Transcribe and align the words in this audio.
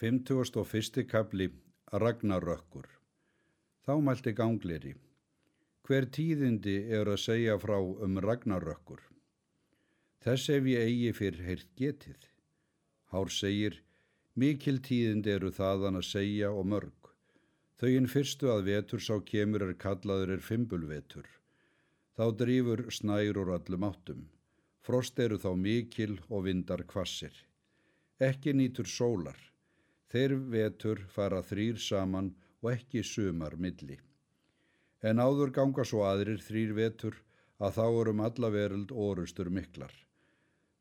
51. 0.00 1.04
kapli 1.06 1.46
Ragnarökkur 1.92 2.86
Þá 3.86 3.92
mælti 4.02 4.32
gangleri. 4.34 4.90
Hver 5.86 6.08
tíðindi 6.16 6.74
er 6.98 7.06
að 7.12 7.20
segja 7.22 7.54
frá 7.62 7.76
um 7.78 8.18
Ragnarökkur? 8.24 9.04
Þess 10.18 10.50
ef 10.56 10.66
ég 10.66 10.82
eigi 10.88 11.12
fyrr 11.14 11.38
heirt 11.46 11.70
getið. 11.78 12.26
Hár 13.14 13.30
segir, 13.30 13.78
mikil 14.34 14.82
tíðindi 14.82 15.36
eru 15.36 15.54
þaðan 15.54 16.02
að 16.02 16.08
segja 16.10 16.50
og 16.50 16.66
mörg. 16.74 17.14
Þauinn 17.78 18.10
fyrstu 18.10 18.50
að 18.50 18.66
vetur 18.72 19.06
sá 19.06 19.14
kemur 19.30 19.62
er 19.62 19.78
kallaður 19.78 20.34
er 20.40 20.46
fimbulvetur. 20.50 21.30
Þá 22.18 22.24
drýfur 22.42 22.88
snær 22.90 23.38
úr 23.46 23.54
allum 23.60 23.86
áttum. 23.92 24.26
Frost 24.82 25.22
eru 25.22 25.38
þá 25.38 25.52
mikil 25.54 26.18
og 26.26 26.48
vindar 26.50 26.82
kvassir. 26.82 27.44
Ekki 28.18 28.58
nýtur 28.58 28.90
sólar. 28.90 29.53
Þeir 30.14 30.32
vetur 30.46 31.00
fara 31.10 31.40
þrýr 31.42 31.78
saman 31.82 32.28
og 32.62 32.68
ekki 32.70 33.00
sumar 33.02 33.56
milli. 33.58 33.96
En 35.02 35.18
áður 35.18 35.50
ganga 35.56 35.82
svo 35.82 36.04
aðrir 36.06 36.38
þrýr 36.38 36.74
vetur 36.76 37.16
að 37.58 37.80
þá 37.80 37.86
erum 38.02 38.22
alla 38.22 38.50
veröld 38.54 38.94
orustur 38.94 39.50
miklar. 39.50 39.90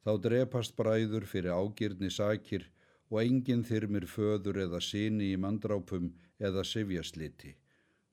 Þá 0.05 0.11
drepast 0.27 0.77
bræður 0.77 1.25
fyrir 1.25 1.57
ágirni 1.57 2.11
sakir 2.13 2.69
og 3.09 3.23
enginn 3.23 3.65
þyrmir 3.65 4.05
föður 4.13 4.61
eða 4.67 4.83
síni 4.85 5.31
í 5.33 5.41
mandrápum 5.41 6.11
eða 6.37 6.61
sifjasliti. 6.67 7.55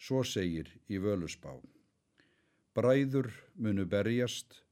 Svo 0.01 0.25
segir 0.25 0.73
í 0.89 0.97
völusbá. 1.05 1.53
Bræður 2.73 3.29
munu 3.61 3.85
berjast 3.85 4.63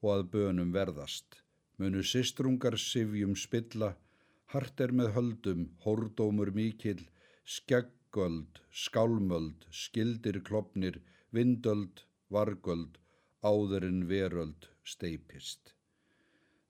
og 0.00 0.14
að 0.16 0.28
bönum 0.32 0.72
verðast. 0.72 1.42
Munu 1.76 2.00
sistrungar 2.00 2.80
sifjum 2.80 3.36
spilla, 3.36 3.98
hart 4.52 4.80
er 4.80 4.92
með 4.92 5.12
höldum, 5.16 5.66
hórdómur 5.84 6.50
mikill, 6.54 7.02
skegg 7.44 7.90
göld, 8.12 8.60
skálmöld, 8.70 9.66
skildir 9.70 10.40
klopnir, 10.46 10.98
vindöld, 11.30 12.02
vargöld, 12.28 12.98
áðurinn 13.42 14.06
veröld 14.10 14.66
steipist. 14.84 15.74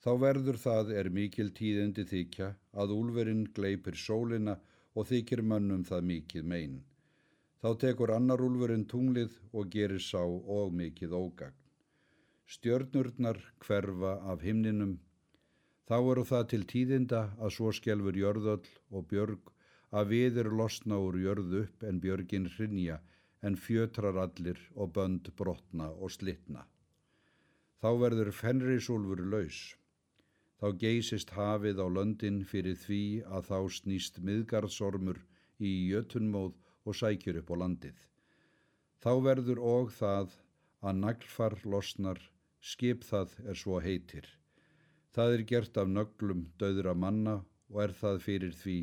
Þá 0.01 0.13
verður 0.21 0.59
það 0.61 0.93
er 0.97 1.11
mikil 1.13 1.51
tíðindi 1.57 2.05
þykja 2.09 2.55
að 2.83 2.95
úlverinn 2.97 3.47
gleipir 3.57 3.97
sólina 3.97 4.57
og 4.95 5.09
þykir 5.11 5.43
mönnum 5.45 5.85
það 5.89 6.07
mikið 6.13 6.47
megin. 6.53 6.79
Þá 7.61 7.69
tekur 7.83 8.13
annar 8.15 8.41
úlverinn 8.41 8.87
tunglið 8.89 9.37
og 9.53 9.69
gerir 9.75 10.01
sá 10.01 10.23
og 10.25 10.73
mikið 10.73 11.17
ógagn. 11.17 11.57
Stjörnurnar 12.51 13.39
hverfa 13.63 14.17
af 14.33 14.41
himninum. 14.43 14.99
Þá 15.91 15.97
eru 15.99 16.23
það 16.23 16.43
til 16.51 16.65
tíðinda 16.71 17.21
að 17.43 17.51
svo 17.57 17.71
skjelfur 17.75 18.15
jörðöll 18.15 18.69
og 18.95 19.09
björg 19.11 19.49
að 19.91 20.13
viður 20.13 20.49
losna 20.61 21.01
úr 21.03 21.19
jörðu 21.19 21.65
upp 21.65 21.83
en 21.89 21.99
björgin 22.05 22.47
hrinja 22.53 23.01
en 23.43 23.57
fjötrar 23.59 24.21
allir 24.25 24.61
og 24.77 24.93
bönd 24.95 25.33
brotna 25.41 25.89
og 25.91 26.15
slitna. 26.15 26.63
Þá 27.83 27.91
verður 28.05 28.31
fenrisúlfur 28.39 29.25
laus. 29.35 29.59
Þá 30.63 30.79
geysist 30.85 31.35
hafið 31.35 31.83
á 31.83 31.87
löndin 31.99 32.43
fyrir 32.47 32.79
því 32.79 33.03
að 33.27 33.51
þá 33.51 33.59
snýst 33.83 34.23
miðgarðsormur 34.31 35.19
í 35.59 35.73
jötunmóð 35.91 36.53
og 36.87 37.01
sækjur 37.03 37.43
upp 37.43 37.51
á 37.51 37.57
landið. 37.67 37.97
Þá 39.03 39.13
verður 39.27 39.67
og 39.75 39.91
það 39.99 40.39
að 40.87 41.01
naglfar 41.03 41.59
losnar, 41.65 42.21
skip 42.61 43.03
það 43.11 43.35
er 43.43 43.59
svo 43.59 43.83
heitir. 43.83 44.37
Það 45.17 45.33
er 45.37 45.43
gert 45.53 45.79
af 45.83 45.89
nöglum 45.91 46.43
döðra 46.63 46.95
manna 46.95 47.41
og 47.71 47.83
er 47.85 47.95
það 48.01 48.21
fyrir 48.27 48.53
því 48.55 48.79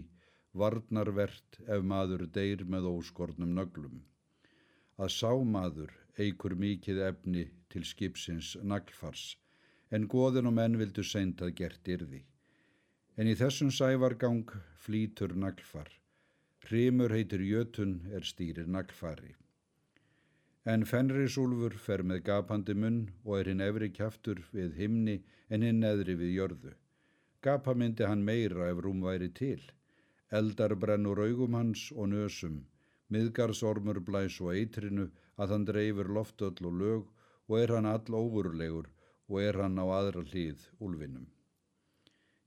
varnarvert 0.62 1.60
ef 1.76 1.84
maður 1.92 2.26
deyr 2.38 2.64
með 2.74 2.90
óskornum 2.92 3.54
nöglum. 3.56 4.02
Að 4.98 5.14
sá 5.14 5.32
maður 5.56 5.94
eigur 6.18 6.56
mikið 6.58 7.04
efni 7.10 7.46
til 7.72 7.84
skipsins 7.86 8.56
naglfars, 8.64 9.38
en 9.92 10.08
goðin 10.12 10.50
og 10.50 10.58
menn 10.58 10.78
vildu 10.82 11.06
seint 11.06 11.44
að 11.46 11.54
gert 11.62 11.92
yrði. 11.96 12.24
En 13.18 13.30
í 13.32 13.36
þessum 13.38 13.72
sævargang 13.74 14.52
flýtur 14.84 15.36
naglfar. 15.36 15.90
Hrimur 16.68 17.14
heitir 17.14 17.44
jötun 17.46 18.00
er 18.12 18.26
stýrir 18.28 18.68
naglfari. 18.68 19.36
En 20.72 20.82
Fenrisúlfur 20.84 21.78
fer 21.80 22.02
með 22.04 22.26
gapandi 22.28 22.74
munn 22.76 22.96
og 23.24 23.38
er 23.38 23.50
hinn 23.52 23.64
efri 23.64 23.88
kjaftur 23.98 24.42
við 24.56 24.74
himni 24.82 25.14
en 25.48 25.62
hinn 25.64 25.86
eðri 25.90 26.16
við 26.22 26.34
jörðu. 26.38 26.74
Gapa 27.46 27.76
myndi 27.82 28.04
hann 28.04 28.26
meira 28.30 28.68
ef 28.72 28.82
rúm 28.84 29.06
væri 29.06 29.30
til. 29.38 29.62
Eldar 30.40 30.76
brennur 30.76 31.22
augum 31.24 31.56
hans 31.56 31.86
og 31.96 32.10
nösum, 32.12 32.58
miðgarsormur 33.08 34.02
blæs 34.10 34.42
og 34.44 34.52
eitrinu 34.58 35.08
að 35.40 35.54
hann 35.56 35.68
dreifir 35.70 36.12
loftöll 36.18 36.68
og 36.68 36.76
lög 36.82 37.08
og 37.48 37.56
er 37.62 37.76
hann 37.78 37.88
all 37.94 38.20
óverulegur 38.20 38.92
og 39.30 39.40
er 39.46 39.62
hann 39.62 39.80
á 39.80 39.86
aðra 40.02 40.26
hlýð 40.28 40.68
úlvinum. 40.84 41.32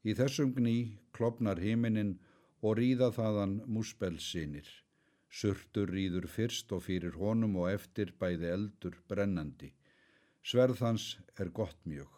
Í 0.04 0.12
þessum 0.20 0.52
gní 0.60 0.76
klopnar 1.16 1.64
heiminin 1.64 2.18
og 2.60 2.76
ríða 2.82 3.08
þaðan 3.16 3.62
múspelsinir. 3.64 4.68
Surtur 5.30 5.92
rýður 5.94 6.26
fyrst 6.26 6.72
og 6.74 6.82
fyrir 6.88 7.14
honum 7.20 7.54
og 7.62 7.70
eftir 7.70 8.14
bæði 8.18 8.50
eldur 8.54 8.96
brennandi. 9.08 9.70
Sverð 10.42 10.82
hans 10.82 11.12
er 11.38 11.52
gott 11.54 11.78
mjög, 11.86 12.10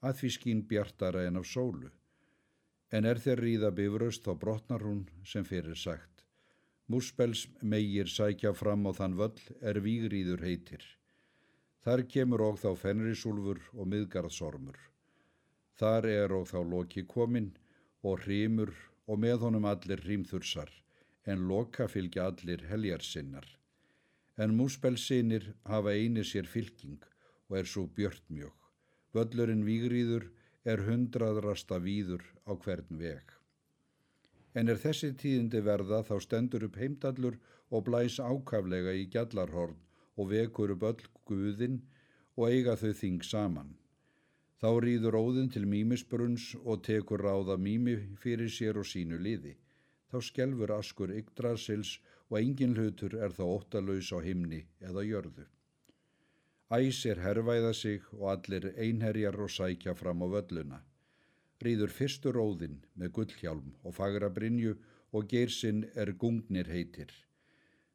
að 0.00 0.22
því 0.22 0.32
skín 0.38 0.64
bjartara 0.70 1.26
en 1.28 1.42
af 1.42 1.46
sólu 1.50 1.92
en 2.94 3.08
er 3.10 3.18
þeir 3.22 3.40
ríða 3.42 3.70
bifröst 3.74 4.26
þá 4.26 4.34
brotnar 4.42 4.84
hún 4.86 5.04
sem 5.26 5.46
fyrir 5.46 5.78
sagt. 5.78 6.22
Múspels 6.86 7.46
meigir 7.72 8.10
sækja 8.12 8.52
fram 8.54 8.84
á 8.86 8.92
þann 8.98 9.16
völl 9.18 9.40
er 9.70 9.80
vígríður 9.86 10.44
heitir. 10.46 10.84
Þar 11.84 12.04
kemur 12.12 12.44
og 12.44 12.60
þá 12.62 12.70
fenrisúlfur 12.82 13.60
og 13.72 13.88
miðgarðsormur. 13.92 14.76
Þar 15.80 16.08
er 16.12 16.34
og 16.38 16.46
þá 16.52 16.60
loki 16.74 17.02
komin 17.08 17.50
og 18.04 18.22
hrímur 18.24 18.72
og 19.08 19.18
með 19.24 19.42
honum 19.48 19.66
allir 19.68 20.04
hrímþursar, 20.04 20.70
en 21.26 21.46
loka 21.48 21.86
fylgja 21.88 22.26
allir 22.30 22.64
heljarsinnar. 22.70 23.46
En 24.36 24.56
múspelsinir 24.58 25.52
hafa 25.70 25.94
eini 25.94 26.24
sér 26.26 26.48
fylking 26.50 27.00
og 27.48 27.58
er 27.60 27.70
svo 27.70 27.86
björtmjög. 27.96 28.54
Völlurinn 29.14 29.64
vígríður 29.68 30.26
er 30.64 30.82
hundraðrasta 30.88 31.78
víður 31.78 32.24
á 32.48 32.52
hvern 32.56 32.98
veg. 32.98 33.22
En 34.54 34.70
er 34.70 34.78
þessi 34.80 35.12
tíðindi 35.20 35.60
verða 35.66 36.02
þá 36.08 36.14
stendur 36.26 36.66
upp 36.66 36.76
heimdallur 36.78 37.38
og 37.70 37.86
blæs 37.88 38.18
ákaflega 38.20 38.94
í 38.94 39.06
gjallarhorn 39.14 39.78
og 40.16 40.30
vekur 40.30 40.74
upp 40.74 40.86
öll 40.90 41.08
guðin 41.30 41.80
og 42.36 42.50
eiga 42.50 42.76
þau 42.78 42.92
þing 43.00 43.24
saman. 43.26 43.74
Þá 44.62 44.70
rýður 44.84 45.18
óðin 45.18 45.50
til 45.52 45.66
mýmisbrunns 45.68 46.54
og 46.62 46.84
tekur 46.86 47.22
ráða 47.26 47.58
mými 47.60 47.96
fyrir 48.22 48.50
sér 48.50 48.78
og 48.80 48.88
sínu 48.88 49.18
liði. 49.20 49.56
Þá 50.14 50.20
skelfur 50.22 50.70
askur 50.70 51.10
yggdrasils 51.10 51.88
og 52.30 52.36
engin 52.38 52.76
hlutur 52.78 53.16
er 53.18 53.32
þá 53.34 53.40
óttalauðs 53.44 54.12
á 54.14 54.22
himni 54.22 54.60
eða 54.78 55.02
jörðu. 55.02 55.46
Æsir 56.76 57.18
herrvæða 57.24 57.72
sig 57.74 58.04
og 58.12 58.28
allir 58.30 58.68
einherjar 58.78 59.40
og 59.42 59.50
sækja 59.50 59.96
fram 59.98 60.22
á 60.22 60.30
völluna. 60.36 60.78
Rýður 61.66 61.90
fyrstu 61.96 62.30
róðin 62.36 62.78
með 62.94 63.10
gullhjálm 63.16 63.74
og 63.82 63.96
fagra 63.98 64.30
brinju 64.36 64.76
og 65.10 65.26
geirsinn 65.34 65.82
er 65.98 66.14
gungnir 66.22 66.70
heitir. 66.70 67.10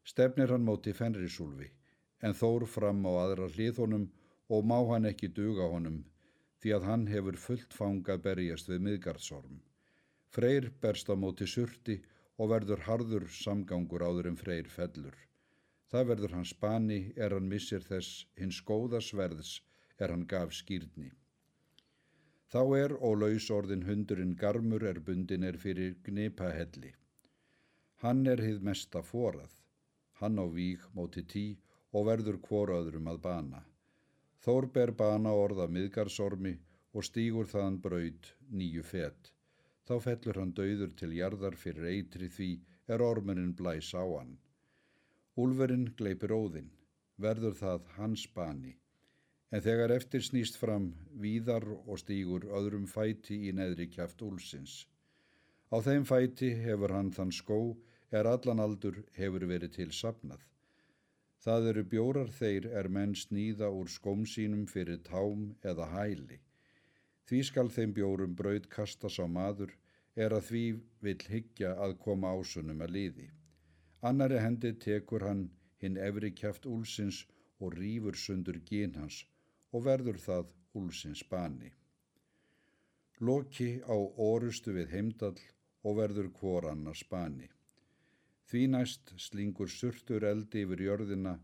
Stefnir 0.04 0.52
hann 0.52 0.68
móti 0.68 0.92
fenrisúlfi 0.92 1.70
en 2.20 2.36
þór 2.36 2.68
fram 2.68 3.00
á 3.08 3.12
aðra 3.24 3.48
hliðhónum 3.56 4.10
og 4.52 4.68
má 4.68 4.76
hann 4.92 5.08
ekki 5.08 5.32
duga 5.40 5.72
honum 5.72 6.02
því 6.60 6.76
að 6.76 6.92
hann 6.92 7.08
hefur 7.16 7.40
fullt 7.48 7.80
fangað 7.80 8.26
berjast 8.28 8.68
við 8.68 8.84
miðgarðsorm. 8.90 9.62
Freyr 10.34 10.70
berst 10.82 11.10
á 11.10 11.14
móti 11.18 11.46
surti 11.50 11.96
og 12.38 12.52
verður 12.52 12.84
harður 12.86 13.24
samgangur 13.36 14.04
áður 14.06 14.28
en 14.30 14.38
Freyr 14.42 14.68
fellur. 14.70 15.16
Það 15.90 16.06
verður 16.10 16.34
hans 16.38 16.52
bani 16.64 16.98
er 17.16 17.34
hann 17.34 17.48
missir 17.50 17.82
þess 17.86 18.26
hins 18.38 18.60
góða 18.68 19.00
sverðs 19.02 19.56
er 19.98 20.14
hann 20.14 20.26
gaf 20.32 20.54
skýrni. 20.54 21.10
Þá 22.50 22.62
er 22.76 22.94
og 23.08 23.16
laus 23.22 23.48
orðin 23.56 23.82
hundurinn 23.88 24.36
garmur 24.38 24.86
er 24.90 25.00
bundin 25.08 25.46
er 25.48 25.58
fyrir 25.64 25.96
gnipahelli. 26.06 26.92
Hann 28.02 28.22
er 28.32 28.42
hið 28.42 28.62
mesta 28.70 29.02
forað. 29.10 29.50
Hann 30.20 30.38
á 30.38 30.46
víg 30.46 30.86
móti 30.94 31.26
tí 31.34 31.44
og 31.92 32.06
verður 32.06 32.38
hvoraðurum 32.46 33.10
að 33.12 33.20
bana. 33.26 33.64
Þór 34.46 34.70
ber 34.78 34.94
bana 35.02 35.34
orða 35.42 35.66
miðgarsormi 35.66 36.54
og 36.94 37.06
stýgur 37.10 37.50
þaðan 37.50 37.82
braud 37.84 38.32
nýju 38.50 38.86
fett. 38.94 39.34
Þá 39.88 39.94
fellur 40.06 40.40
hann 40.40 40.52
dauður 40.58 40.92
til 41.00 41.10
jarðar 41.16 41.56
fyrir 41.62 41.88
eitri 41.92 42.28
því 42.36 42.50
er 42.94 43.04
ormurinn 43.06 43.54
blæs 43.60 43.90
á 43.94 44.04
hann. 44.04 44.36
Úlverinn 45.40 45.88
gleipir 45.98 46.34
óðinn, 46.36 46.70
verður 47.26 47.56
það 47.62 47.90
hans 47.96 48.26
bani, 48.34 48.74
en 49.50 49.64
þegar 49.66 49.94
eftir 49.96 50.24
snýst 50.26 50.58
fram 50.60 50.90
víðar 51.24 51.66
og 51.80 52.00
stýgur 52.02 52.48
öðrum 52.60 52.86
fæti 52.90 53.38
í 53.48 53.54
neðri 53.60 53.86
kæft 53.94 54.24
úlsins. 54.26 54.74
Á 55.70 55.78
þeim 55.86 56.04
fæti 56.12 56.50
hefur 56.64 56.94
hann 56.96 57.12
þann 57.14 57.32
skó 57.34 57.60
er 58.10 58.26
allan 58.26 58.62
aldur 58.64 58.96
hefur 59.16 59.46
verið 59.52 59.76
til 59.78 59.90
sapnað. 59.94 60.42
Það 61.44 61.68
eru 61.72 61.84
bjórar 61.92 62.30
þeir 62.36 62.66
er 62.80 62.88
menn 62.92 63.14
sníða 63.16 63.70
úr 63.72 63.88
skóm 63.88 64.26
sínum 64.28 64.66
fyrir 64.68 64.98
tám 65.06 65.46
eða 65.62 65.86
hæli. 65.94 66.40
Því 67.30 67.40
skal 67.46 67.68
þeim 67.70 67.92
bjórum 67.94 68.32
braud 68.38 68.64
kastas 68.74 69.20
á 69.22 69.26
maður 69.30 69.70
er 70.18 70.32
að 70.34 70.46
því 70.46 70.62
vill 71.06 71.20
hyggja 71.32 71.76
að 71.84 71.92
koma 72.06 72.32
ásunum 72.34 72.80
að 72.82 72.96
liði. 72.96 73.26
Annari 74.08 74.40
hendi 74.42 74.72
tekur 74.84 75.22
hann 75.28 75.44
hinn 75.78 76.00
efri 76.08 76.32
kæft 76.40 76.66
úlsins 76.66 77.20
og 77.60 77.76
rýfur 77.78 78.18
sundur 78.24 78.58
gín 78.72 78.98
hans 78.98 79.20
og 79.70 79.86
verður 79.86 80.18
það 80.24 80.50
úlsins 80.82 81.22
bani. 81.30 81.70
Loki 83.22 83.70
á 83.86 83.94
orustu 84.26 84.74
við 84.80 84.90
heimdall 84.96 85.38
og 85.86 85.98
verður 86.02 86.34
hvor 86.40 86.66
annars 86.74 87.06
bani. 87.14 87.46
Því 88.50 88.66
næst 88.74 89.14
slingur 89.30 89.70
surtur 89.70 90.26
eldi 90.34 90.66
yfir 90.66 90.86
jörðina 90.88 91.38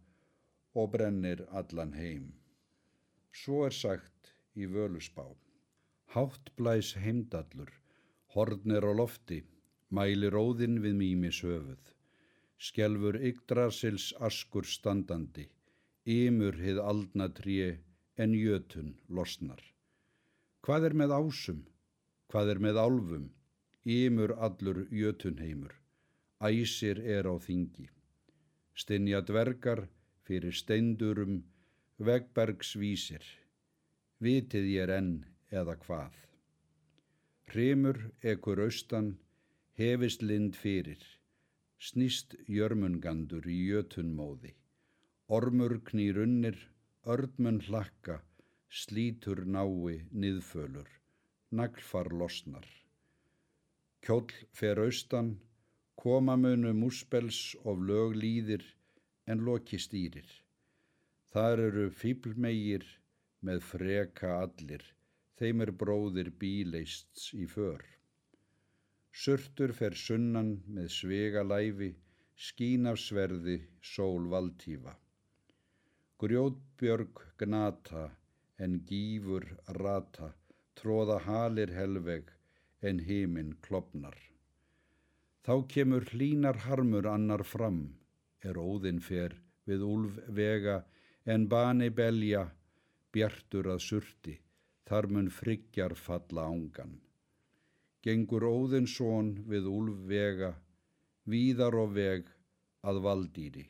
og 0.75 0.94
brennir 0.99 1.47
allan 1.62 1.94
heim. 1.94 2.32
Svo 3.31 3.67
er 3.71 3.82
sagt 3.87 4.35
í 4.59 4.67
völusbá. 4.67 5.31
Hátt 6.14 6.53
blæs 6.56 6.94
heimdallur, 7.03 7.70
hornir 8.35 8.85
á 8.87 8.93
lofti, 9.00 9.43
mælir 9.91 10.37
óðinn 10.38 10.79
við 10.85 10.94
mými 11.00 11.32
söfuð. 11.38 11.93
Skelfur 12.58 13.19
Yggdrasils 13.20 14.12
askur 14.29 14.64
standandi, 14.64 15.49
ymur 16.06 16.56
hið 16.56 16.81
aldna 16.81 17.29
tríi 17.41 17.73
en 18.17 18.32
jötun 18.32 18.94
losnar. 19.08 19.61
Hvað 20.64 20.88
er 20.88 20.97
með 21.03 21.12
ásum? 21.19 21.61
Hvað 22.32 22.55
er 22.55 22.62
með 22.64 22.81
álfum? 22.81 23.26
Ymur 23.87 24.32
allur 24.43 24.87
jötunheimur, 24.91 25.75
æsir 26.43 26.99
er 26.99 27.29
á 27.31 27.35
þingi. 27.38 27.87
Stinja 28.75 29.20
dvergar 29.23 29.87
fyrir 30.26 30.56
steindurum, 30.56 31.44
vegbergsvísir. 32.03 33.23
Vitið 34.19 34.67
ég 34.73 34.82
er 34.88 34.97
enn 34.97 35.14
eða 35.50 35.76
hvað. 35.84 36.14
Hremur 37.50 37.98
ekur 38.22 38.60
austan, 38.64 39.16
hefist 39.78 40.22
lind 40.22 40.56
fyrir, 40.58 41.02
snýst 41.78 42.34
jörmungandur 42.48 43.46
í 43.46 43.58
jötunmóði. 43.70 44.54
Ormur 45.28 45.78
knýr 45.90 46.22
unnir, 46.25 46.58
ördmun 47.06 47.60
hlakka, 47.66 48.20
slítur 48.70 49.44
nái 49.46 50.02
niðfölur, 50.10 50.88
naglfar 51.50 52.10
losnar. 52.10 52.66
Kjóll 54.02 54.34
fer 54.54 54.78
austan, 54.82 55.37
koma 55.96 56.37
munu 56.37 56.75
múspels 56.75 57.54
of 57.64 57.78
lög 57.82 58.19
líðir 58.22 58.66
en 59.26 59.43
loki 59.46 59.78
stýrir. 59.82 60.28
Þar 61.32 61.62
eru 61.69 61.87
fýblmegir 61.90 62.84
með 63.43 63.64
freka 63.70 64.37
allir, 64.44 64.84
þeim 65.38 65.62
er 65.67 65.73
bróðir 65.83 66.31
bíleists 66.41 67.31
í 67.37 67.47
för. 67.50 67.83
Surtur 69.12 69.73
fer 69.73 69.97
sunnan 69.97 70.53
með 70.67 70.93
svega 70.99 71.43
læfi, 71.44 71.94
skín 72.37 72.88
af 72.91 73.00
sverði, 73.00 73.59
sól 73.81 74.29
valdtífa. 74.33 74.93
Grjótbjörg 76.21 77.23
gnata 77.41 78.11
en 78.59 78.79
gífur 78.88 79.44
rata, 79.79 80.31
tróða 80.77 81.19
halir 81.27 81.73
helveg, 81.77 82.31
en 82.81 83.00
híminn 83.09 83.55
klopnar. 83.65 84.17
Þá 85.44 85.55
kemur 85.73 86.05
hlínar 86.12 86.59
harmur 86.67 87.09
annar 87.09 87.44
fram, 87.44 87.81
er 88.43 88.59
óðinn 88.61 89.00
fer 89.00 89.37
við 89.69 89.85
úlf 89.87 90.19
vega 90.41 90.82
en 91.25 91.47
bani 91.53 91.89
belja, 91.91 92.47
bjartur 93.12 93.71
að 93.75 93.81
surti, 93.89 94.37
þar 94.87 95.09
mun 95.12 95.31
friggjar 95.38 95.94
falla 95.99 96.47
ángan. 96.53 97.00
Gengur 98.06 98.44
óðinn 98.47 98.87
són 98.87 99.33
við 99.50 99.67
úlf 99.67 100.03
vega, 100.11 100.53
víðar 101.27 101.75
og 101.83 101.97
veg 101.97 102.29
að 102.87 103.00
valdýri. 103.06 103.65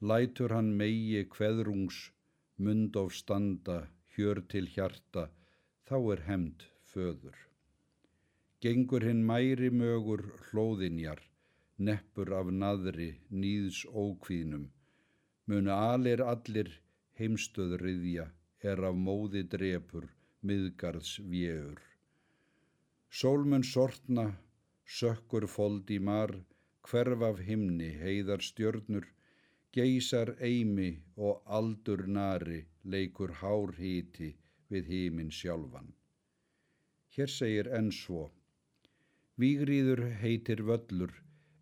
Lætur 0.00 0.54
hann 0.56 0.70
megi 0.80 1.26
kveðrungs, 1.34 1.98
mund 2.56 2.96
of 2.96 3.12
standa, 3.12 3.82
hjör 4.14 4.40
til 4.48 4.66
hjarta, 4.74 5.28
þá 5.84 5.96
er 6.14 6.22
hemd 6.28 6.64
föður. 6.92 7.36
Gengur 8.64 9.04
hinn 9.04 9.20
mæri 9.28 9.68
mögur 9.72 10.22
hlóðinjar, 10.48 11.20
neppur 11.76 12.32
af 12.36 12.48
naðri 12.62 13.10
nýðs 13.42 13.82
ókvíðnum. 13.88 14.70
Munu 15.48 15.72
alir 15.76 16.24
allir 16.24 16.72
heimstöð 17.20 17.76
riðja, 17.84 18.26
er 18.62 18.84
af 18.88 18.96
móði 18.96 19.44
drepur, 19.52 20.08
miðgarðs 20.46 21.18
vjöur. 21.30 21.80
Sólmun 23.10 23.64
sortna, 23.66 24.26
sökkur 24.86 25.46
fold 25.50 25.90
í 25.90 25.98
mar, 25.98 26.32
hverf 26.86 27.22
af 27.28 27.40
himni 27.46 27.90
heiðar 28.00 28.42
stjörnur, 28.42 29.06
geysar 29.74 30.34
eimi 30.40 30.90
og 31.16 31.42
aldur 31.58 32.06
nari 32.06 32.64
leikur 32.84 33.32
hár 33.42 33.74
híti 33.78 34.32
við 34.70 34.90
hímin 34.94 35.30
sjálfan. 35.34 35.92
Hér 37.14 37.30
segir 37.34 37.70
enn 37.78 37.90
svo. 37.94 38.30
Vígriður 39.40 40.02
heitir 40.22 40.62
völlur, 40.66 41.12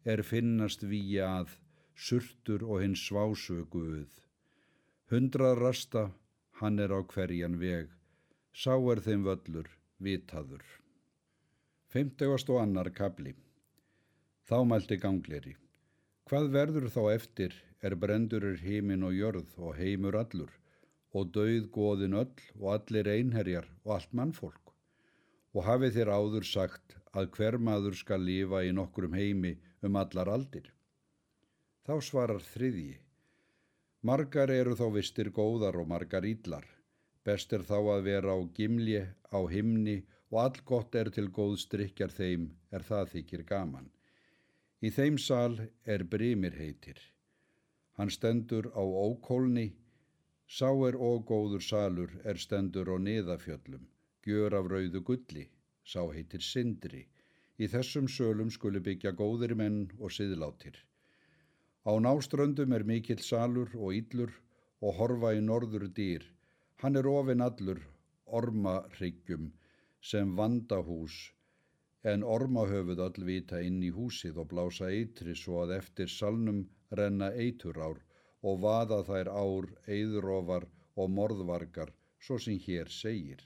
er 0.04 0.22
finnast 0.22 0.84
víja 0.84 1.28
að, 1.40 1.52
surtur 1.94 2.64
og 2.64 2.82
hinn 2.84 2.96
svásöguð. 2.96 4.08
Hundrað 5.10 5.54
rasta, 5.62 6.04
hann 6.60 6.78
er 6.84 6.92
á 6.92 7.00
hverjan 7.12 7.56
veg, 7.60 7.88
sá 8.58 8.74
er 8.90 8.98
þeim 9.04 9.22
völlur, 9.22 9.68
vitaður. 10.02 10.62
Femtegast 11.94 12.48
og 12.50 12.56
annar 12.64 12.88
kabli. 12.90 13.36
Þá 14.50 14.56
mælti 14.66 14.96
gangleri. 14.98 15.52
Hvað 16.26 16.48
verður 16.56 16.88
þá 16.90 17.02
eftir 17.12 17.52
er 17.86 17.94
brendurur 18.02 18.56
heimin 18.58 19.04
og 19.06 19.14
jörð 19.14 19.52
og 19.62 19.76
heimur 19.78 20.18
allur 20.18 20.50
og 21.14 21.30
dauð 21.36 21.68
góðin 21.76 22.16
öll 22.18 22.48
og 22.58 22.66
allir 22.72 23.10
einherjar 23.12 23.68
og 23.84 23.94
allt 23.94 24.16
mannfólk? 24.20 24.74
Og 25.54 25.64
hafið 25.68 26.00
þér 26.00 26.10
áður 26.18 26.48
sagt 26.48 26.96
að 27.14 27.30
hver 27.36 27.58
maður 27.68 27.94
skal 28.00 28.26
lifa 28.26 28.64
í 28.66 28.72
nokkrum 28.74 29.14
heimi 29.14 29.54
um 29.86 30.00
allar 30.02 30.32
aldir. 30.34 30.66
Þá 31.86 31.94
svarar 32.10 32.42
þriðji. 32.42 32.98
Margar 34.02 34.50
eru 34.50 34.74
þó 34.74 34.88
vistir 34.98 35.30
góðar 35.30 35.78
og 35.78 35.88
margar 35.94 36.26
ídlar. 36.26 36.66
Best 37.28 37.52
er 37.52 37.64
þá 37.70 37.76
að 37.94 38.06
vera 38.06 38.32
á 38.32 38.38
gimli, 38.56 39.02
á 39.36 39.40
himni 39.52 39.98
og 40.30 40.38
all 40.44 40.60
gott 40.70 40.94
er 40.96 41.10
til 41.12 41.26
góð 41.38 41.58
strikjar 41.64 42.14
þeim 42.14 42.46
er 42.72 42.84
það 42.90 43.10
þykir 43.14 43.42
gaman. 43.50 43.90
Í 44.80 44.88
þeim 44.96 45.18
sal 45.18 45.58
er 45.84 46.04
brimir 46.14 46.56
heitir. 46.56 47.00
Hann 47.98 48.12
stendur 48.14 48.70
á 48.72 48.80
ókólni, 48.80 49.66
sá 50.46 50.70
er 50.88 50.96
ógóður 50.96 51.64
salur 51.66 52.14
er 52.24 52.40
stendur 52.40 52.88
á 52.88 52.96
niðafjöllum, 52.96 53.84
gjör 54.24 54.56
af 54.60 54.70
rauðu 54.72 55.02
gulli 55.10 55.48
sá 55.92 56.00
heitir 56.14 56.44
Sindri. 56.44 57.04
Í 57.58 57.66
þessum 57.72 58.08
sölum 58.14 58.50
skuli 58.54 58.80
byggja 58.88 59.12
góðir 59.20 59.56
menn 59.58 59.80
og 59.98 60.14
siðlátir. 60.14 60.76
Á 61.88 61.92
náströndum 61.98 62.72
er 62.76 62.84
mikill 62.86 63.20
salur 63.24 63.72
og 63.74 63.96
íllur 64.00 64.32
og 64.80 64.94
horfa 65.00 65.34
í 65.34 65.40
norður 65.42 65.88
dýr. 65.98 66.24
Hann 66.82 66.94
er 66.98 67.06
ofin 67.10 67.40
allur, 67.42 67.78
ormaryggjum, 68.38 69.46
sem 70.10 70.34
vandahús, 70.40 71.14
en 72.12 72.22
ormahöfuð 72.34 73.00
all 73.06 73.24
vita 73.28 73.58
inn 73.68 73.80
í 73.82 73.88
húsið 73.96 74.38
og 74.42 74.52
blása 74.52 74.90
eitri 74.98 75.34
svo 75.40 75.56
að 75.64 75.72
eftir 75.78 76.12
salnum 76.12 76.60
renna 77.00 77.32
eiturár 77.44 77.98
og 78.46 78.60
vaða 78.62 79.00
þær 79.08 79.30
ár, 79.40 79.66
eidrofar 79.96 80.68
og 80.94 81.10
morðvargar, 81.16 81.90
svo 82.22 82.38
sem 82.44 82.60
hér 82.68 82.92
segir. 83.00 83.42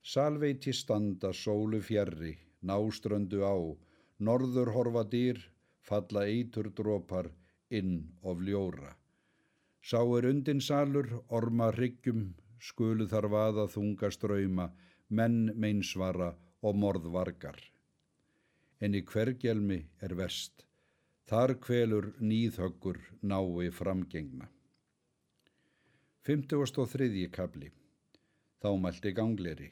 Salveiti 0.00 0.72
standa 0.72 1.34
sólu 1.36 1.82
fjerri, 1.84 2.32
náströndu 2.64 3.44
á, 3.44 3.56
norður 4.30 4.72
horfa 4.78 5.04
dýr, 5.12 5.44
falla 5.84 6.24
eitur 6.24 6.72
drópar, 6.72 7.28
inn 7.68 8.00
of 8.22 8.40
ljóra. 8.40 8.96
Sá 9.80 10.00
er 10.18 10.28
undin 10.28 10.60
salur, 10.60 11.08
orma 11.28 11.70
hryggjum, 11.72 12.34
skulu 12.60 13.06
þar 13.08 13.28
vaða 13.32 13.66
þunga 13.74 14.10
ströyma, 14.12 14.68
menn 15.08 15.50
meinsvara 15.56 16.34
og 16.62 16.76
morðvargar. 16.76 17.58
En 18.80 18.94
í 18.94 19.02
hvergelmi 19.02 19.80
er 20.04 20.14
vest, 20.16 20.66
þar 21.28 21.56
kvelur 21.64 22.12
nýðhöggur 22.20 23.00
nái 23.22 23.70
framgengna. 23.72 24.48
53. 26.28 27.28
kabli 27.32 27.70
Þá 28.60 28.70
mælti 28.76 29.12
gangleri 29.16 29.70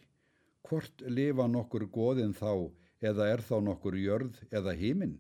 hvort 0.69 1.03
lifa 1.17 1.47
nokkur 1.49 1.85
goðin 1.93 2.35
þá 2.37 2.73
eða 3.11 3.27
er 3.33 3.43
þá 3.45 3.57
nokkur 3.65 3.97
jörð 3.97 4.41
eða 4.53 4.75
híminn? 4.77 5.19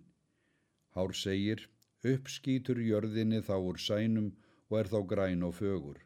Hár 0.96 1.14
segir, 1.16 1.62
uppskýtur 2.04 2.80
jörðinni 2.84 3.40
þá 3.44 3.54
úr 3.56 3.80
sænum 3.80 4.32
og 4.70 4.78
er 4.80 4.90
þá 4.92 4.98
græn 5.12 5.44
og 5.46 5.54
fögur, 5.58 6.00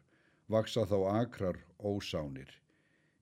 vaksa 0.47 0.85
þá 0.91 0.99
akrar 1.13 1.59
ósánir. 1.79 2.51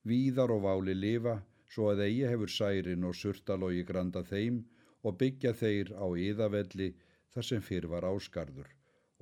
Víðar 0.06 0.52
og 0.54 0.62
váli 0.66 0.94
lifa, 0.98 1.40
svo 1.72 1.88
að 1.92 2.04
eigi 2.06 2.28
hefur 2.30 2.52
særin 2.58 3.06
og 3.08 3.16
surtalogi 3.16 3.82
granda 3.88 4.22
þeim 4.28 4.62
og 5.02 5.18
byggja 5.20 5.52
þeir 5.62 5.92
á 5.98 6.06
yðavelli 6.26 6.88
þar 7.34 7.48
sem 7.48 7.62
fyrr 7.68 7.88
var 7.94 8.06
áskarður 8.06 8.70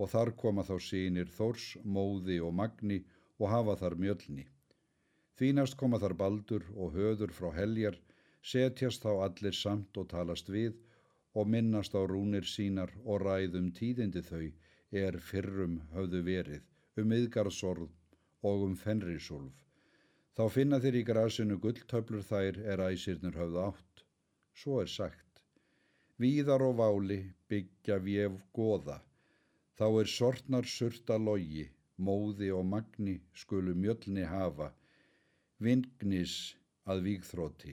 og 0.01 0.09
þar 0.13 0.31
koma 0.43 0.63
þá 0.65 0.77
sínir 0.81 1.29
Þórs, 1.37 1.67
Móði 1.85 2.39
og 2.41 2.55
Magni 2.61 3.03
og 3.39 3.51
hafa 3.53 3.77
þar 3.83 3.97
mjölni. 4.05 4.47
Þínast 5.39 5.77
koma 5.81 6.01
þar 6.01 6.15
baldur 6.23 6.65
og 6.77 6.97
höður 6.97 7.35
frá 7.37 7.51
heljar, 7.57 7.99
setjast 8.43 9.05
þá 9.05 9.13
allir 9.27 9.57
samt 9.57 10.01
og 10.01 10.09
talast 10.13 10.49
við 10.49 10.79
og 11.37 11.49
minnast 11.55 11.95
á 11.97 12.01
rúnir 12.13 12.49
sínar 12.49 12.93
og 13.05 13.23
ræðum 13.25 13.71
tíðindi 13.77 14.25
þau 14.25 14.49
er 14.91 15.19
fyrrum 15.23 15.81
höfðu 15.95 16.23
verið, 16.27 16.63
um 16.99 17.13
yðgarðsorð 17.19 17.91
og 18.51 18.65
um 18.69 18.77
fenrisúlf. 18.77 19.67
Þá 20.37 20.45
finna 20.55 20.81
þeir 20.81 21.01
í 21.01 21.05
grasinu 21.11 21.59
gulltöflur 21.63 22.25
þær 22.27 22.59
er 22.73 22.83
æsirnur 22.89 23.39
höfðu 23.39 23.63
átt. 23.67 24.05
Svo 24.55 24.81
er 24.83 24.91
sagt. 24.91 25.45
Víðar 26.21 26.63
og 26.67 26.77
váli 26.81 27.23
byggja 27.49 27.99
vjef 28.05 28.37
goða, 28.53 28.99
Þá 29.81 29.87
er 29.99 30.09
sortnar 30.13 30.67
surta 30.69 31.17
logi, 31.17 31.63
móði 31.97 32.51
og 32.53 32.67
magni 32.69 33.15
skulu 33.43 33.73
mjölni 33.73 34.27
hafa, 34.29 34.67
vingnis 35.57 36.35
að 36.85 37.01
vígþróti. 37.07 37.73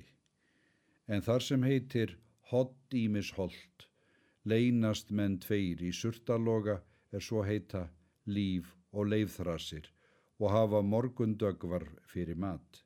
En 1.11 1.25
þar 1.25 1.43
sem 1.43 1.65
heitir 1.67 2.13
hodd 2.51 2.95
ímis 2.95 3.33
hold, 3.35 3.83
leynast 4.47 5.11
menn 5.11 5.35
tveir 5.43 5.83
í 5.83 5.91
surtaloga 5.99 6.77
er 7.11 7.23
svo 7.23 7.43
heita 7.47 7.87
líf 8.25 8.73
og 8.91 9.09
leifþrasir 9.11 9.87
og 10.39 10.51
hafa 10.51 10.81
morgundögvar 10.81 11.85
fyrir 12.11 12.37
mat. 12.37 12.83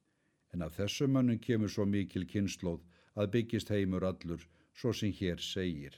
En 0.53 0.63
að 0.65 0.77
þessu 0.81 1.07
mannum 1.07 1.39
kemur 1.39 1.71
svo 1.71 1.85
mikil 1.85 2.27
kynnslóð 2.27 2.81
að 3.15 3.31
byggist 3.35 3.71
heimur 3.71 4.05
allur, 4.07 4.41
svo 4.73 4.93
sem 4.93 5.11
hér 5.11 5.39
segir. 5.43 5.95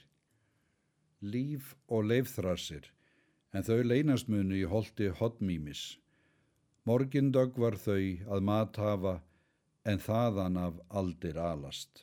Líf 1.20 1.74
og 1.88 2.08
leifþrasir 2.10 2.90
en 3.54 3.62
þau 3.62 3.82
leynast 3.86 4.28
munu 4.28 4.56
í 4.58 4.64
holdi 4.66 5.10
hodmímis. 5.20 5.84
Morgindögg 6.84 7.58
var 7.58 7.78
þau 7.78 8.02
að 8.34 8.42
mat 8.48 8.80
hafa, 8.82 9.14
en 9.84 10.00
þaðan 10.00 10.58
af 10.58 10.80
aldir 10.88 11.38
alast. 11.38 12.02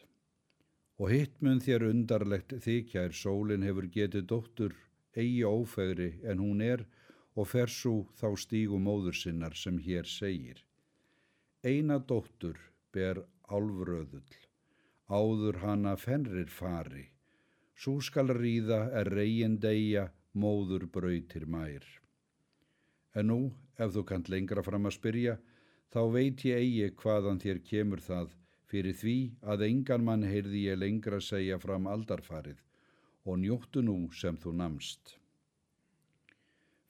Og 1.02 1.12
hitt 1.12 1.42
mun 1.42 1.60
þér 1.62 1.88
undarlegt 1.90 2.56
þykja 2.64 3.08
er 3.10 3.16
sólinn 3.18 3.66
hefur 3.66 3.88
getið 3.90 4.28
dóttur 4.30 4.76
eigi 5.16 5.44
ófegri 5.44 6.12
en 6.24 6.40
hún 6.40 6.62
er 6.64 6.86
og 7.36 7.48
fer 7.48 7.72
svo 7.72 8.08
þá 8.20 8.28
stígu 8.44 8.80
móður 8.80 9.18
sinnar 9.18 9.56
sem 9.56 9.78
hér 9.80 10.08
segir. 10.08 10.60
Eina 11.64 12.00
dóttur 12.00 12.58
ber 12.94 13.22
álvröðull, 13.48 14.38
áður 15.08 15.60
hana 15.64 15.96
fenrir 16.00 16.50
fari, 16.50 17.06
svo 17.76 18.00
skal 18.02 18.32
ríða 18.36 18.88
er 19.02 19.12
reygin 19.12 19.60
deyja 19.60 20.10
móður 20.34 20.88
brautir 20.88 21.46
mær. 21.46 21.86
En 23.16 23.28
nú, 23.28 23.40
ef 23.78 23.92
þú 23.96 24.06
kant 24.08 24.32
lengra 24.32 24.64
fram 24.64 24.88
að 24.88 24.98
spyrja, 24.98 25.38
þá 25.92 26.02
veit 26.16 26.46
ég 26.48 26.64
eigi 26.64 26.92
hvaðan 27.04 27.42
þér 27.44 27.64
kemur 27.68 28.04
það 28.04 28.36
fyrir 28.72 28.96
því 28.96 29.18
að 29.44 29.66
engan 29.68 30.06
mann 30.08 30.24
heyrði 30.24 30.68
ég 30.70 30.80
lengra 30.80 31.20
segja 31.20 31.60
fram 31.60 31.90
aldarfarið 31.92 32.62
og 33.26 33.40
njóttu 33.44 33.84
nú 33.86 33.98
sem 34.22 34.38
þú 34.44 34.54
namst. 34.64 35.16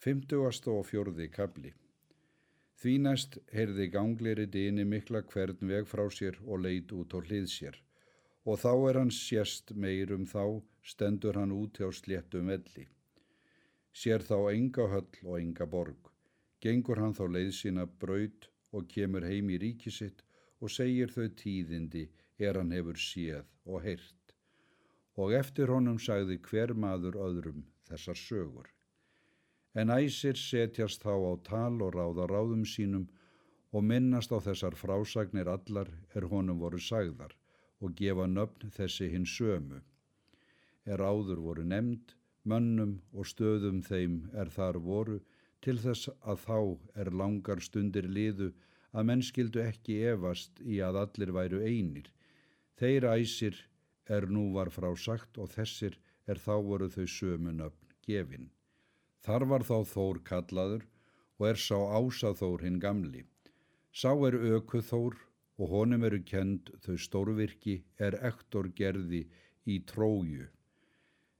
50. 0.05 0.69
og 0.73 0.85
fjörði 0.89 1.27
kabli 1.37 1.73
Því 2.81 2.93
næst 3.05 3.37
heyrði 3.53 3.85
gangleri 3.93 4.47
dýni 4.53 4.87
mikla 4.93 5.21
hvern 5.33 5.67
veg 5.73 5.85
frá 5.89 6.07
sér 6.09 6.39
og 6.47 6.63
leit 6.65 6.93
út 6.97 7.13
á 7.13 7.19
hlið 7.21 7.51
sér 7.57 7.77
og 8.45 8.57
þá 8.63 8.71
er 8.89 8.97
hann 9.01 9.13
sérst 9.13 9.75
meirum 9.83 10.25
þá 10.25 10.43
stendur 10.93 11.37
hann 11.37 11.53
út 11.53 11.77
hjá 11.77 11.91
sléttum 11.93 12.49
velli 12.49 12.87
sér 13.91 14.23
þá 14.23 14.37
enga 14.53 14.87
höll 14.87 15.19
og 15.27 15.37
enga 15.39 15.65
borg. 15.67 16.09
Gengur 16.63 16.99
hann 17.01 17.15
þá 17.17 17.25
leið 17.35 17.51
sína 17.57 17.85
braut 18.03 18.47
og 18.71 18.87
kemur 18.93 19.25
heim 19.27 19.49
í 19.51 19.57
ríki 19.63 19.91
sitt 19.91 20.23
og 20.61 20.71
segir 20.71 21.11
þau 21.11 21.27
tíðindi 21.41 22.07
er 22.39 22.59
hann 22.59 22.71
hefur 22.75 22.99
séð 23.05 23.47
og 23.65 23.83
heyrt. 23.85 24.20
Og 25.21 25.33
eftir 25.37 25.69
honum 25.69 25.99
sagði 26.01 26.39
hver 26.47 26.73
maður 26.73 27.17
öðrum 27.27 27.65
þessar 27.89 28.17
sögur. 28.17 28.69
En 29.77 29.93
æsir 29.93 30.39
setjast 30.39 31.03
þá 31.05 31.13
á 31.13 31.33
tal 31.47 31.81
og 31.85 31.93
ráða 31.95 32.25
ráðum 32.31 32.63
sínum 32.67 33.05
og 33.71 33.85
minnast 33.87 34.33
á 34.35 34.39
þessar 34.47 34.75
frásagnir 34.75 35.51
allar 35.51 35.91
er 36.15 36.27
honum 36.31 36.59
voru 36.63 36.81
sagðar 36.81 37.35
og 37.79 37.93
gefa 37.99 38.25
nöfn 38.27 38.73
þessi 38.77 39.11
hinn 39.13 39.27
sömu. 39.35 39.79
Er 40.85 40.99
áður 40.99 41.39
voru 41.45 41.63
nefnd 41.67 42.15
mönnum 42.43 42.97
og 43.13 43.29
stöðum 43.29 43.81
þeim 43.85 44.17
er 44.33 44.49
þar 44.49 44.81
voru 44.89 45.19
til 45.61 45.77
þess 45.79 46.09
að 46.21 46.45
þá 46.47 46.59
er 47.03 47.13
langar 47.21 47.61
stundir 47.61 48.09
liðu 48.09 48.51
að 48.91 49.07
menn 49.07 49.23
skildu 49.23 49.61
ekki 49.63 50.01
evast 50.11 50.59
í 50.61 50.81
að 50.83 50.99
allir 51.05 51.31
væru 51.37 51.61
einir. 51.63 52.09
Þeir 52.81 53.07
æsir 53.13 53.59
er 54.17 54.27
nú 54.27 54.49
var 54.55 54.71
frá 54.75 54.89
sagt 55.05 55.39
og 55.41 55.51
þessir 55.55 55.97
er 56.29 56.39
þá 56.45 56.53
voru 56.67 56.89
þau 56.91 57.07
sömunöfn 57.15 57.95
gefin. 58.07 58.49
Þar 59.25 59.45
var 59.51 59.65
þá 59.67 59.77
Þór 59.93 60.21
kallaður 60.27 60.87
og 61.39 61.47
er 61.49 61.59
sá 61.61 61.77
ásaþór 61.77 62.65
hinn 62.65 62.79
gamli. 62.81 63.25
Sá 63.91 64.11
er 64.27 64.37
ökuð 64.57 64.87
Þór 64.89 65.17
og 65.61 65.71
honum 65.75 66.05
eru 66.07 66.21
kend 66.25 66.71
þau 66.85 66.97
stórvirki 67.05 67.77
er 68.01 68.17
ektor 68.31 68.69
gerði 68.81 69.25
í 69.69 69.79
tróju. 69.91 70.47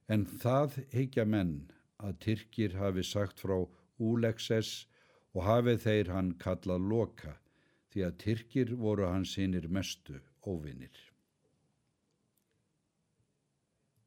En 0.08 0.26
það 0.26 0.78
heikja 0.94 1.26
menn 1.26 1.54
að 1.98 2.18
Tyrkir 2.26 2.76
hafi 2.78 3.04
sagt 3.06 3.42
frá 3.42 3.56
Úlekses 4.02 4.72
og 5.34 5.46
hafið 5.46 5.80
þeir 5.86 6.12
hann 6.14 6.34
kallað 6.42 6.90
loka 6.92 7.38
því 7.92 8.04
að 8.08 8.18
Tyrkir 8.24 8.76
voru 8.84 9.08
hans 9.08 9.34
hinnir 9.38 9.68
mestu 9.68 10.20
óvinnir. 10.46 11.11